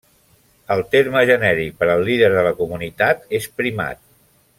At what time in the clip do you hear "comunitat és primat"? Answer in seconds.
2.63-4.03